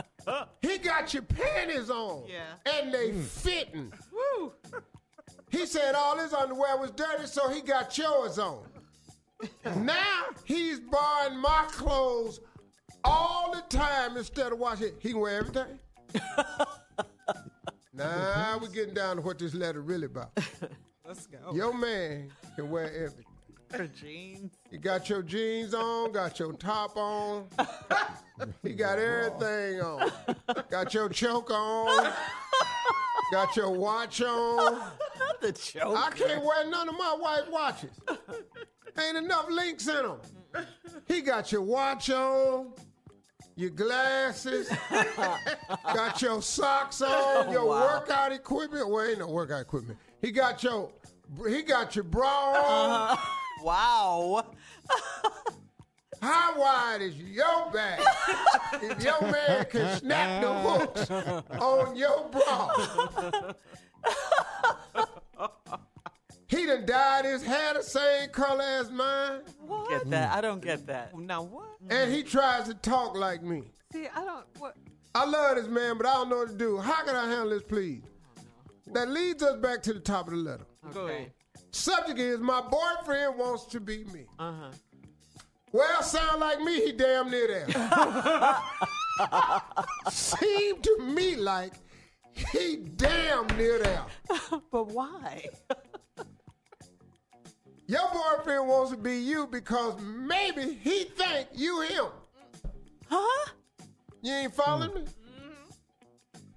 He 0.61 0.77
got 0.77 1.13
your 1.13 1.23
panties 1.23 1.89
on, 1.89 2.23
Yeah. 2.27 2.73
and 2.73 2.93
they 2.93 3.11
mm. 3.11 3.23
fitting. 3.23 3.93
Woo. 4.11 4.53
He 5.51 5.65
said 5.65 5.96
all 5.96 6.17
his 6.17 6.34
underwear 6.34 6.77
was 6.77 6.91
dirty, 6.91 7.27
so 7.27 7.50
he 7.50 7.62
got 7.62 7.98
yours 7.98 8.39
on. 8.39 8.63
now 9.84 10.25
he's 10.46 10.79
borrowing 10.79 11.38
my 11.39 11.65
clothes 11.70 12.39
all 13.03 13.51
the 13.53 13.62
time 13.75 14.15
instead 14.15 14.53
of 14.53 14.60
washing. 14.60 14.93
He 15.00 15.12
can 15.12 15.20
wear 15.20 15.39
everything. 15.39 15.79
now 17.93 18.58
we're 18.62 18.70
getting 18.70 18.93
down 18.93 19.17
to 19.17 19.22
what 19.22 19.39
this 19.39 19.53
letter 19.53 19.81
really 19.81 20.05
about. 20.05 20.31
Let's 21.05 21.27
go. 21.27 21.53
Your 21.53 21.74
man 21.74 22.31
can 22.55 22.70
wear 22.70 22.86
everything. 22.86 23.25
Her 23.74 23.88
jeans. 23.88 24.53
You 24.70 24.77
got 24.79 25.10
your 25.10 25.22
jeans 25.22 25.74
on, 25.74 26.12
got 26.12 26.39
your 26.39 26.53
top 26.53 26.96
on. 26.98 27.48
he 28.63 28.74
got 28.74 29.00
everything 29.00 29.81
on. 29.81 30.12
Got 30.70 30.93
your 30.93 31.10
choke 31.10 31.51
on. 31.51 32.13
Got 33.31 33.55
your 33.55 33.72
watch 33.72 34.22
on. 34.22 34.81
Not 35.31 35.41
the 35.41 35.51
joke. 35.51 35.97
I 35.97 36.09
can't 36.11 36.43
wear 36.43 36.67
none 36.69 36.89
of 36.89 36.95
my 36.97 37.15
white 37.19 37.51
watches. 37.51 37.91
Ain't 39.00 39.17
enough 39.17 39.50
links 39.50 39.88
in 39.88 40.03
them. 40.03 40.17
He 41.07 41.21
got 41.21 41.51
your 41.51 41.61
watch 41.61 42.09
on, 42.09 42.73
your 43.55 43.69
glasses, 43.69 44.69
got 45.93 46.21
your 46.21 46.41
socks 46.41 47.01
on, 47.01 47.09
oh, 47.11 47.51
your 47.51 47.65
wow. 47.65 47.81
workout 47.81 48.31
equipment. 48.33 48.89
Well, 48.89 49.05
ain't 49.07 49.19
no 49.19 49.27
workout 49.27 49.61
equipment. 49.61 49.97
He 50.21 50.31
got 50.31 50.61
your 50.63 50.91
he 51.47 51.61
got 51.61 51.95
your 51.95 52.03
bra 52.03 52.27
on. 52.27 53.11
Uh-huh. 53.11 53.27
Wow. 53.63 54.43
How 56.19 56.59
wide 56.59 57.03
is 57.03 57.15
your 57.15 57.69
back? 57.71 58.00
if 58.81 59.03
your 59.03 59.21
man 59.21 59.65
can 59.65 60.00
snap 60.00 60.41
the 60.41 60.51
hooks 60.51 61.11
on 61.61 61.95
your 61.95 62.27
bra. 62.31 63.53
he 66.48 66.65
done 66.65 66.86
dyed 66.86 67.25
his 67.25 67.43
hair 67.43 67.74
the 67.74 67.83
same 67.83 68.29
color 68.29 68.63
as 68.63 68.91
mine, 68.91 69.41
Get 69.89 70.10
that? 70.10 70.36
I 70.36 70.41
don't 70.41 70.62
get 70.62 70.86
that. 70.88 71.17
Now 71.17 71.43
what? 71.43 71.65
and 71.89 72.13
he 72.13 72.24
tries 72.24 72.67
to 72.67 72.74
talk 72.74 73.17
like 73.17 73.43
me. 73.43 73.63
See, 73.91 74.07
I 74.15 74.24
don't. 74.24 74.45
What? 74.60 74.75
I 75.13 75.25
love 75.25 75.57
this 75.57 75.67
man, 75.67 75.98
but 75.98 76.05
I 76.07 76.13
don't 76.13 76.29
know 76.29 76.38
what 76.38 76.50
to 76.50 76.55
do. 76.55 76.77
How 76.77 77.03
can 77.03 77.15
I 77.15 77.27
handle 77.27 77.50
this, 77.50 77.63
please? 77.63 78.01
That 78.93 79.10
leads 79.10 79.43
us 79.43 79.57
back 79.57 79.81
to 79.83 79.93
the 79.93 80.00
top 80.00 80.27
of 80.27 80.33
the 80.33 80.39
letter. 80.39 80.65
Okay. 80.95 81.31
Subject 81.71 82.19
is 82.19 82.39
my 82.39 82.62
boyfriend 82.62 83.38
wants 83.38 83.65
to 83.65 83.79
be 83.79 84.03
me. 84.05 84.25
Uh 84.39 84.53
huh. 84.53 84.71
Well, 85.74 86.03
sound 86.03 86.41
like 86.41 86.60
me, 86.60 86.81
he 86.86 86.91
damn 86.91 87.31
near 87.31 87.48
there. 87.48 87.67
Seem 90.10 90.81
to 90.81 90.98
me 91.00 91.36
like 91.38 91.74
he 92.33 92.77
damn 92.95 93.47
near 93.57 93.79
there. 93.79 94.03
But 94.71 94.88
why? 94.88 95.45
Your 97.88 98.07
boyfriend 98.13 98.67
wants 98.69 98.91
to 98.91 98.97
be 98.97 99.17
you 99.19 99.47
because 99.47 100.00
maybe 100.01 100.77
he 100.81 101.03
think 101.03 101.50
you 101.53 101.81
him. 101.81 102.05
Huh? 103.09 103.50
You 104.21 104.33
ain't 104.33 104.53
following 104.55 104.93
me? 104.93 105.01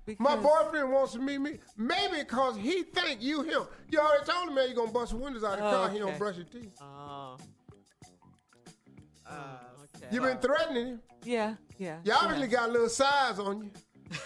Because, 0.07 0.23
My 0.23 0.37
boyfriend 0.37 0.93
wants 0.93 1.15
to 1.15 1.19
meet 1.19 1.39
me. 1.39 1.59
Maybe 1.77 2.19
because 2.21 2.57
he 2.57 2.83
think 2.85 3.21
you 3.23 3.43
him. 3.43 3.63
You 3.91 3.99
already 3.99 4.25
told 4.27 4.49
him, 4.49 4.55
man, 4.55 4.69
you 4.69 4.75
gonna 4.77 4.93
bust 4.93 5.11
the 5.13 5.17
windows 5.17 5.43
out 5.43 5.55
of 5.55 5.59
the 5.61 5.67
Oh, 5.67 5.71
car. 5.71 5.91
He 5.91 5.99
don't 5.99 6.19
brush 6.19 6.37
his 6.37 6.47
teeth. 6.47 6.77
Oh. 6.81 7.37
Uh, 9.29 9.35
okay. 9.97 10.07
You 10.15 10.21
been 10.21 10.39
threatening 10.39 10.87
him. 10.87 11.01
Yeah. 11.25 11.55
Yeah. 11.79 11.99
You 12.05 12.13
obviously 12.13 12.49
got 12.49 12.69
a 12.69 12.73
little 12.73 12.89
size 12.91 13.39
on 13.39 13.63
you. 13.65 13.71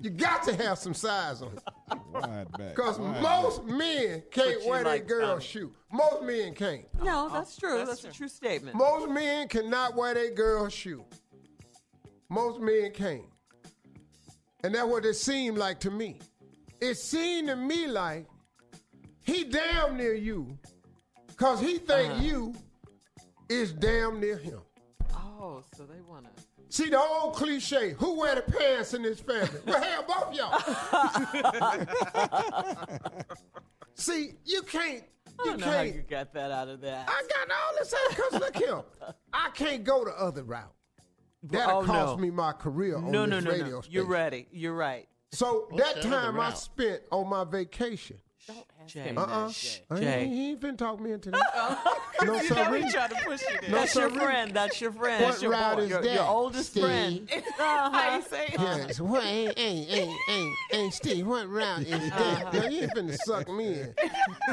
you 0.00 0.10
got 0.10 0.42
to 0.44 0.54
have 0.56 0.78
some 0.78 0.94
size 0.94 1.42
on 1.42 1.52
it. 1.52 1.62
Wide 2.12 2.50
back. 2.52 2.74
Because 2.74 2.98
wide 2.98 3.22
most 3.22 3.64
men 3.64 4.22
can't 4.30 4.64
wear 4.66 4.84
like 4.84 5.06
their 5.08 5.18
girl 5.18 5.28
Tommy. 5.34 5.44
shoe. 5.44 5.72
Most 5.92 6.22
men 6.22 6.54
can't. 6.54 6.84
No, 7.02 7.28
that's 7.28 7.56
true. 7.56 7.84
That's, 7.84 8.04
a 8.04 8.12
true 8.12 8.28
statement. 8.28 8.76
Most 8.76 9.08
men 9.10 9.48
cannot 9.48 9.96
wear 9.96 10.14
their 10.14 10.30
girl 10.30 10.68
shoe. 10.68 11.04
Most 12.28 12.60
men 12.60 12.92
can't. 12.94 13.24
And 14.64 14.74
that's 14.74 14.86
what 14.86 15.04
it 15.04 15.14
seemed 15.14 15.56
like 15.58 15.80
to 15.80 15.90
me. 15.90 16.18
It 16.80 16.96
seemed 16.96 17.48
to 17.48 17.56
me 17.56 17.86
like 17.86 18.26
he 19.22 19.44
damn 19.44 19.96
near 19.96 20.14
you 20.14 20.58
because 21.28 21.60
he 21.60 21.78
think 21.78 22.12
Uh-huh. 22.12 22.22
you 22.22 22.54
is 23.48 23.72
damn 23.72 24.20
near 24.20 24.36
him. 24.36 24.60
Oh, 25.14 25.62
so 25.76 25.84
they 25.84 26.00
wanna. 26.08 26.28
See 26.70 26.90
the 26.90 26.98
old 27.00 27.34
cliche, 27.34 27.94
who 27.98 28.18
wear 28.20 28.34
the 28.34 28.42
pants 28.42 28.92
in 28.94 29.02
this 29.02 29.20
family? 29.20 29.48
Well, 29.66 29.82
hell, 29.82 30.04
both 30.06 30.34
y'all. 30.34 30.58
See, 33.94 34.32
you 34.44 34.62
can't, 34.62 35.02
I 35.26 35.44
you 35.44 35.50
don't 35.52 35.60
know 35.60 35.66
can't. 35.66 35.94
you 35.94 36.02
got 36.02 36.32
that 36.34 36.50
out 36.50 36.68
of 36.68 36.80
that. 36.82 37.08
I 37.08 37.22
got 37.22 37.50
all 37.50 37.72
this 37.78 37.92
out 37.94 38.10
because 38.10 38.32
look 38.40 38.56
here. 38.56 38.82
I 39.32 39.50
can't 39.54 39.82
go 39.82 40.04
the 40.04 40.12
other 40.12 40.44
route. 40.44 40.72
That'll 41.42 41.78
Oh, 41.80 41.84
cost 41.84 42.16
no. 42.16 42.22
me 42.22 42.30
my 42.30 42.52
career 42.52 42.96
on 42.96 43.10
no, 43.10 43.22
this 43.26 43.30
no, 43.30 43.40
no, 43.40 43.50
radio 43.50 43.66
no. 43.76 43.80
station. 43.80 43.92
You're 43.94 44.06
ready. 44.06 44.46
You're 44.52 44.74
right. 44.74 45.08
So 45.32 45.66
What's 45.70 45.94
that 45.94 46.02
time 46.02 46.38
I 46.40 46.52
spent 46.54 47.02
on 47.10 47.28
my 47.28 47.44
vacation. 47.44 48.18
Jay. 48.86 49.14
Uh-uh. 49.16 49.50
Jay. 49.50 49.84
I 49.90 49.94
ain't- 49.94 50.02
Jay. 50.04 50.26
He 50.28 50.50
ain't 50.50 50.60
finna 50.60 50.78
talk 50.78 51.00
me 51.00 51.12
into 51.12 51.30
that. 51.30 51.42
Oh. 51.54 52.02
No, 52.22 52.34
You 52.42 52.50
know 52.50 52.54
sorry. 52.54 52.82
he 52.82 52.90
tried 52.90 53.10
to 53.10 53.16
push 53.16 53.42
you 53.42 53.60
there. 53.60 53.70
No, 53.70 53.76
That's 53.78 53.94
your 53.94 54.10
friend. 54.10 54.50
That's 54.52 54.80
your 54.80 54.92
friend. 54.92 55.24
What 55.24 55.30
That's 55.30 55.42
your 55.42 55.52
route 55.52 55.76
boy. 55.76 55.82
is 55.82 55.90
your, 55.90 56.02
that, 56.02 56.14
your 56.14 56.26
oldest 56.26 56.70
Steve? 56.70 56.84
friend. 56.84 57.30
How 57.58 58.16
you 58.16 58.22
say 58.22 58.44
it? 58.46 58.54
Yes. 58.58 59.00
What, 59.00 59.24
ain't, 59.24 59.58
ain't, 59.58 59.90
ain't, 59.90 60.18
ain't, 60.30 60.56
ain't 60.72 60.94
Steve, 60.94 61.26
what 61.26 61.48
route 61.48 61.82
is 61.82 61.92
uh-huh. 61.92 62.50
that? 62.50 62.54
Now, 62.54 62.68
you 62.68 62.82
ain't 62.82 62.92
finna 62.94 63.16
suck 63.24 63.48
me 63.48 63.80
in. 63.80 63.94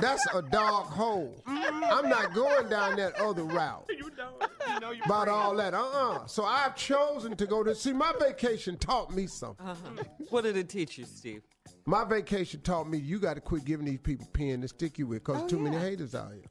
That's 0.02 0.26
a 0.34 0.42
dark 0.42 0.88
hole. 0.88 1.44
Mm-hmm. 1.48 1.84
I'm 1.86 2.10
not 2.10 2.34
going 2.34 2.70
down 2.70 2.96
that 2.98 3.20
other 3.20 3.44
route. 3.44 3.86
You 3.90 4.12
know, 4.18 4.48
you 4.74 4.80
know 4.80 4.92
your 4.92 5.06
About 5.06 5.28
all 5.28 5.56
that. 5.56 5.74
Uh-uh. 5.74 6.26
So 6.28 6.44
I've 6.44 6.76
chosen 6.76 7.36
to 7.36 7.46
go 7.46 7.64
to, 7.64 7.76
see, 7.76 7.94
my 7.94 8.14
vacation 8.20 8.78
taught 8.78 9.14
me 9.14 9.28
something. 9.28 9.66
Uh-huh. 9.66 10.04
What 10.30 10.44
did 10.44 10.58
it 10.58 10.70
teach 10.70 10.98
you, 10.98 11.06
Steve? 11.06 11.42
My 11.86 12.04
vacation 12.04 12.62
taught 12.62 12.90
me 12.90 12.98
you 12.98 13.20
got 13.20 13.36
to 13.36 13.42
quit 13.42 13.64
giving 13.66 13.86
these 13.86 14.00
people 14.00 14.28
pen 14.34 14.62
to 14.62 14.68
stick 14.68 14.98
you 14.98 15.08
with 15.08 15.24
because 15.24 15.44
Oh, 15.44 15.48
too 15.48 15.60
many 15.60 15.78
haters 15.78 16.16
out 16.16 16.32
here. 16.34 16.44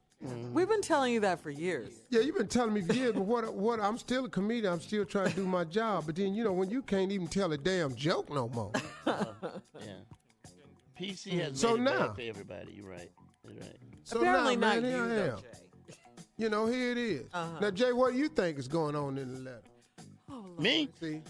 We've 0.52 0.68
been 0.68 0.80
telling 0.82 1.12
you 1.12 1.20
that 1.20 1.40
for 1.40 1.50
years. 1.50 1.90
Yeah, 2.10 2.20
you've 2.20 2.36
been 2.36 2.48
telling 2.48 2.72
me 2.72 2.82
for 2.82 2.92
years, 2.94 3.12
but 3.12 3.22
what? 3.22 3.52
What? 3.54 3.80
I'm 3.80 3.98
still 3.98 4.24
a 4.24 4.28
comedian. 4.28 4.72
I'm 4.72 4.80
still 4.80 5.04
trying 5.04 5.30
to 5.30 5.36
do 5.36 5.46
my 5.46 5.64
job. 5.64 6.04
But 6.06 6.16
then 6.16 6.34
you 6.34 6.44
know 6.44 6.52
when 6.52 6.70
you 6.70 6.82
can't 6.82 7.12
even 7.12 7.26
tell 7.28 7.52
a 7.52 7.58
damn 7.58 7.94
joke 7.94 8.30
no 8.32 8.48
more. 8.48 8.72
Yeah. 9.06 9.94
PC 10.98 11.32
has 11.40 11.60
So 11.60 11.76
made 11.76 11.82
it 11.82 11.84
bad 11.84 11.98
now- 12.06 12.12
for 12.14 12.20
everybody. 12.22 12.72
You're 12.72 12.88
right. 12.88 13.10
You're 13.46 13.60
right. 13.60 13.76
So 14.04 14.20
Apparently 14.20 14.56
now, 14.56 14.74
not 14.74 14.82
man, 14.82 14.84
you, 14.84 14.90
here 14.90 15.02
I 15.02 15.32
am. 15.32 15.38
Jay. 15.38 15.96
You 16.38 16.48
know, 16.48 16.66
here 16.66 16.92
it 16.92 16.98
is. 16.98 17.26
Uh-huh. 17.34 17.58
Now, 17.60 17.70
Jay, 17.70 17.92
what 17.92 18.12
do 18.12 18.18
you 18.18 18.28
think 18.28 18.58
is 18.58 18.68
going 18.68 18.94
on 18.96 19.18
in 19.18 19.34
the 19.34 19.40
letter? 19.40 19.62
Oh, 20.30 20.44
Me? 20.58 20.88
See, 21.00 21.20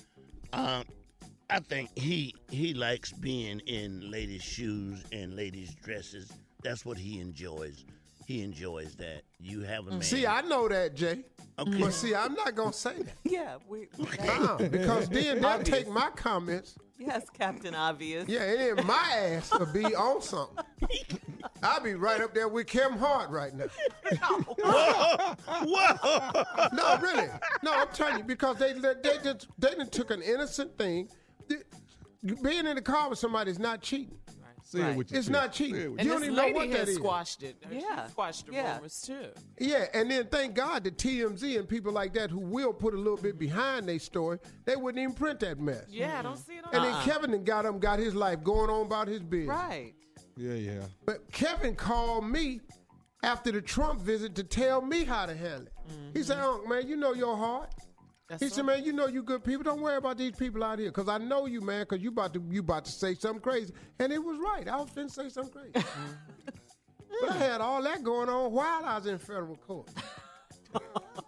Um, 0.52 0.84
I 1.50 1.60
think 1.60 1.90
he 1.98 2.34
he 2.50 2.74
likes 2.74 3.12
being 3.12 3.60
in 3.60 4.10
ladies' 4.10 4.42
shoes 4.42 5.02
and 5.12 5.34
ladies' 5.34 5.74
dresses. 5.74 6.30
That's 6.62 6.84
what 6.86 6.96
he 6.98 7.20
enjoys. 7.20 7.84
He 8.26 8.42
enjoys 8.42 8.94
that. 8.96 9.22
You 9.38 9.60
have 9.62 9.86
a 9.86 9.90
man. 9.90 10.02
see, 10.02 10.26
I 10.26 10.40
know 10.42 10.68
that, 10.68 10.94
Jay. 10.94 11.24
Okay. 11.58 11.78
But 11.80 11.92
see, 11.92 12.14
I'm 12.14 12.34
not 12.34 12.54
gonna 12.54 12.72
say 12.72 12.94
that 13.02 13.14
Yeah, 13.24 13.56
we. 13.68 13.86
uh 14.28 14.56
because 14.68 15.08
then 15.08 15.36
they'll 15.40 15.46
Obvious. 15.46 15.78
take 15.78 15.88
my 15.88 16.10
comments. 16.16 16.76
Yes, 16.98 17.26
Captain 17.30 17.74
Obvious. 17.74 18.28
Yeah, 18.28 18.42
and 18.42 18.78
then 18.78 18.86
my 18.86 19.12
ass 19.16 19.52
will 19.56 19.66
be 19.72 19.84
on 19.94 20.22
something. 20.22 20.64
I'll 21.62 21.80
be 21.80 21.94
right 21.94 22.20
up 22.20 22.34
there 22.34 22.48
with 22.48 22.66
Kim 22.66 22.92
Hart 22.96 23.30
right 23.30 23.52
now. 23.54 23.66
Whoa! 24.62 25.34
Whoa! 25.64 26.68
No, 26.72 26.98
really. 27.00 27.28
No, 27.62 27.72
I'm 27.72 27.88
telling 27.92 28.18
you 28.18 28.24
because 28.24 28.56
they 28.58 28.72
they 28.72 28.94
they 29.02 29.18
just 29.22 29.48
they 29.58 29.74
done 29.74 29.88
took 29.90 30.10
an 30.10 30.22
innocent 30.22 30.76
thing. 30.78 31.08
Being 32.42 32.66
in 32.66 32.74
the 32.76 32.82
car 32.82 33.10
with 33.10 33.18
somebody 33.18 33.50
is 33.50 33.58
not 33.58 33.82
cheating. 33.82 34.16
Say 34.66 34.80
it 34.80 34.96
with 34.96 35.10
your 35.10 35.18
It's 35.18 35.26
chest. 35.26 35.30
not 35.30 35.52
cheating. 35.52 35.76
It 35.76 35.90
with 35.92 36.00
And 36.00 36.08
You 36.08 36.14
don't 36.14 36.24
even 36.24 36.36
know 36.36 36.42
lady 36.42 36.54
what 36.54 36.70
that 36.70 36.88
has 36.88 36.94
squashed 36.94 37.42
it. 37.42 37.56
She 37.70 37.80
Yeah. 37.80 38.06
squashed 38.08 38.46
the 38.46 38.52
Yeah. 38.54 38.74
rumors 38.76 39.00
too. 39.02 39.28
Yeah, 39.58 39.86
and 39.92 40.10
then 40.10 40.26
thank 40.28 40.54
God 40.54 40.84
the 40.84 40.90
TMZ 40.90 41.58
and 41.58 41.68
people 41.68 41.92
like 41.92 42.14
that 42.14 42.30
who 42.30 42.40
will 42.40 42.72
put 42.72 42.94
a 42.94 42.96
little 42.96 43.18
bit 43.18 43.38
behind 43.38 43.86
their 43.88 43.98
story, 43.98 44.38
they 44.64 44.74
wouldn't 44.76 45.02
even 45.02 45.14
print 45.14 45.40
that 45.40 45.60
mess. 45.60 45.84
Yeah, 45.88 46.18
I 46.18 46.22
don't 46.22 46.38
see 46.38 46.54
it 46.54 46.64
on. 46.66 46.74
And 46.74 46.84
then 46.84 47.02
Kevin 47.02 47.30
done 47.32 47.44
got 47.44 47.66
him, 47.66 47.78
got 47.78 47.98
his 47.98 48.14
life 48.14 48.42
going 48.42 48.70
on 48.70 48.86
about 48.86 49.06
his 49.06 49.20
business. 49.20 49.48
Right. 49.48 49.94
Yeah, 50.36 50.54
yeah. 50.54 50.86
But 51.04 51.30
Kevin 51.30 51.76
called 51.76 52.26
me 52.26 52.60
after 53.22 53.52
the 53.52 53.60
Trump 53.62 54.00
visit 54.00 54.34
to 54.36 54.44
tell 54.44 54.80
me 54.80 55.04
how 55.04 55.26
to 55.26 55.34
handle 55.34 55.66
it. 55.66 55.72
He 56.14 56.22
said, 56.22 56.38
mm-hmm. 56.38 56.60
Unc, 56.60 56.68
man, 56.68 56.88
you 56.88 56.96
know 56.96 57.12
your 57.12 57.36
heart. 57.36 57.72
That's 58.28 58.42
He 58.42 58.48
said, 58.48 58.64
man, 58.64 58.84
you 58.84 58.92
know 58.92 59.06
you 59.06 59.22
good 59.22 59.44
people. 59.44 59.64
Don't 59.64 59.80
worry 59.80 59.96
about 59.96 60.16
these 60.16 60.34
people 60.34 60.64
out 60.64 60.78
here, 60.78 60.90
cause 60.90 61.08
I 61.08 61.18
know 61.18 61.46
you, 61.46 61.60
man, 61.60 61.84
cause 61.84 62.00
you 62.00 62.08
about 62.08 62.32
to 62.34 62.42
you 62.50 62.60
about 62.60 62.86
to 62.86 62.92
say 62.92 63.14
something 63.14 63.40
crazy. 63.40 63.72
And 63.98 64.12
it 64.12 64.22
was 64.22 64.38
right. 64.38 64.66
I 64.66 64.76
was 64.76 64.90
finna 64.90 65.10
say 65.10 65.28
something 65.28 65.52
crazy. 65.52 65.86
but 67.20 67.30
I 67.30 67.36
had 67.36 67.60
all 67.60 67.82
that 67.82 68.02
going 68.02 68.28
on 68.28 68.52
while 68.52 68.84
I 68.84 68.96
was 68.96 69.06
in 69.06 69.18
federal 69.18 69.56
court. 69.56 69.90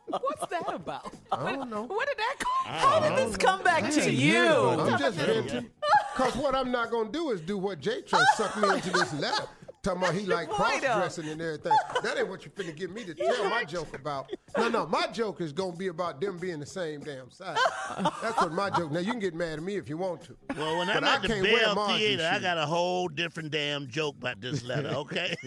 What's 0.07 0.47
that 0.51 0.73
about? 0.73 1.13
I 1.31 1.53
don't 1.53 1.71
know. 1.71 1.85
What 1.85 2.09
did 2.09 2.17
that 2.19 2.37
come? 2.39 2.75
How 2.75 3.01
did 3.01 3.17
this 3.19 3.37
come 3.37 3.63
back 3.63 3.91
to 3.93 4.11
you? 4.11 4.47
I'm 4.47 4.99
just 4.99 5.19
venting. 5.19 5.71
Cause 6.15 6.35
what 6.37 6.55
I'm 6.55 6.73
not 6.73 6.91
gonna 6.91 7.11
do 7.13 7.31
is 7.31 7.41
do 7.43 7.59
what 7.59 7.81
Jay 7.81 8.01
tried 8.03 8.21
to 8.21 8.27
suck 8.37 8.57
me 8.61 8.75
into 8.75 8.91
this 8.91 9.13
letter. 9.15 9.45
Talking 9.83 10.03
about 10.03 10.15
he 10.15 10.27
like 10.27 10.49
cross 10.49 10.81
dressing 10.81 11.29
and 11.29 11.41
everything. 11.41 11.73
That 12.03 12.19
ain't 12.19 12.29
what 12.29 12.45
you 12.45 12.51
finna 12.51 12.75
get 12.75 12.91
me 12.91 13.05
to 13.05 13.15
tell 13.15 13.49
my 13.51 13.65
joke 13.65 13.95
about. 13.95 14.33
No, 14.59 14.69
no, 14.69 14.87
my 14.87 15.07
joke 15.09 15.41
is 15.41 15.53
gonna 15.53 15.77
be 15.77 15.89
about 15.89 16.21
them 16.21 16.39
being 16.39 16.61
the 16.61 16.67
same 16.67 17.01
damn 17.01 17.31
size. 17.31 17.59
That's 18.23 18.37
what 18.41 18.53
my 18.53 18.71
joke. 18.71 18.91
Now 18.93 19.01
you 19.01 19.11
can 19.11 19.21
get 19.21 19.35
mad 19.35 19.55
at 19.59 19.63
me 19.63 19.77
if 19.77 19.89
you 19.89 19.97
want 19.99 20.23
to. 20.25 20.37
Well, 20.57 20.79
when 20.79 20.87
But 20.87 20.99
I'm 20.99 21.05
I 21.05 21.15
at 21.17 21.23
the 21.23 21.29
can't 21.29 21.43
wear 21.43 21.65
Bell 21.67 21.75
Margie 21.75 21.99
Theater, 22.07 22.31
I 22.33 22.39
got 22.39 22.59
a 22.59 22.67
whole 22.67 23.09
different 23.09 23.51
damn 23.51 23.87
joke 23.89 24.17
about 24.19 24.41
this 24.41 24.65
letter, 24.65 24.89
okay? 24.89 25.37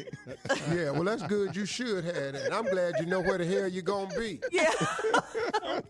Yeah, 0.73 0.91
well 0.91 1.03
that's 1.03 1.23
good. 1.23 1.55
You 1.55 1.65
should 1.65 2.03
have 2.05 2.33
that. 2.33 2.53
I'm 2.53 2.65
glad 2.65 2.93
you 2.99 3.05
know 3.05 3.19
where 3.21 3.37
the 3.37 3.45
hell 3.45 3.67
you're 3.67 3.81
gonna 3.83 4.15
be. 4.17 4.39
Yeah. 4.51 4.69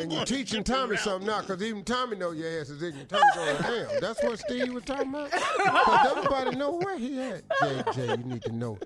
And 0.00 0.12
you're 0.12 0.24
teaching 0.24 0.64
Tommy 0.64 0.92
route. 0.92 1.00
something 1.00 1.26
now, 1.26 1.40
because 1.40 1.62
even 1.62 1.84
Tommy 1.84 2.16
know 2.16 2.32
your 2.32 2.60
ass 2.60 2.68
is 2.70 2.82
ignorant. 2.82 3.08
Tommy 3.08 3.22
going, 3.36 3.56
damn, 3.62 4.00
that's 4.00 4.22
what 4.22 4.38
Steve 4.40 4.72
was 4.72 4.82
talking 4.84 5.08
about? 5.10 5.30
Because 5.30 6.16
everybody 6.16 6.56
know 6.56 6.72
where 6.78 6.98
he 6.98 7.20
at. 7.20 7.46
JJ, 7.48 8.18
you 8.18 8.24
need 8.24 8.42
to 8.42 8.52
know. 8.52 8.78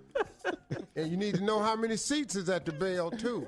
And 0.97 1.11
you 1.11 1.17
need 1.17 1.37
to 1.37 1.41
know 1.43 1.61
how 1.63 1.77
many 1.77 1.97
seats 1.97 2.37
is 2.37 2.49
at 2.51 2.67
the 2.67 2.73
Bell, 2.73 3.11
too. 3.11 3.47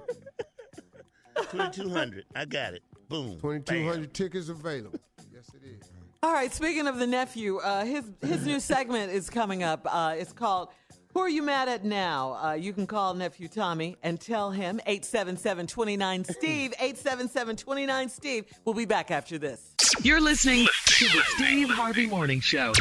2200. 1.51 2.25
I 2.35 2.45
got 2.45 2.75
it. 2.75 2.83
Boom. 3.09 3.39
2,200 3.41 4.15
tickets 4.15 4.49
available. 4.49 4.99
Yes, 5.33 5.49
it 5.55 5.67
is. 5.67 5.91
All 6.23 6.33
right. 6.33 6.53
Speaking 6.53 6.87
of 6.87 6.99
the 6.99 7.07
nephew, 7.07 7.59
uh, 7.59 7.85
his 7.85 8.05
his 8.21 8.45
new 8.47 8.61
segment 8.61 9.11
is 9.13 9.31
coming 9.31 9.63
up. 9.63 9.87
Uh, 9.91 10.15
it's 10.19 10.33
called 10.33 10.69
"Who 11.15 11.21
Are 11.21 11.29
You 11.31 11.43
Mad 11.43 11.69
at 11.69 11.83
Now?" 11.85 12.35
Uh, 12.35 12.53
you 12.53 12.73
can 12.75 12.87
call 12.87 13.15
nephew 13.15 13.49
Tommy 13.49 13.97
and 14.03 14.21
tell 14.21 14.51
him 14.51 14.81
877-29 14.87 16.31
Steve 16.31 16.73
877-29 16.81 18.11
Steve. 18.11 18.45
We'll 18.65 18.75
be 18.75 18.85
back 18.85 19.11
after 19.11 19.39
this. 19.39 19.75
You're 20.03 20.21
listening 20.21 20.67
to 20.87 21.05
the 21.07 21.23
Steve 21.37 21.71
Harvey 21.71 22.07
Morning 22.07 22.41
Show. 22.41 22.73